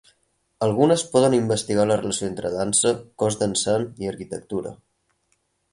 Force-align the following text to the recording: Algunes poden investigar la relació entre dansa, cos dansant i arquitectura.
Algunes 0.67 1.03
poden 1.11 1.35
investigar 1.39 1.85
la 1.89 1.97
relació 2.01 2.31
entre 2.31 2.53
dansa, 2.57 2.95
cos 3.25 3.41
dansant 3.45 3.87
i 4.07 4.13
arquitectura. 4.15 4.75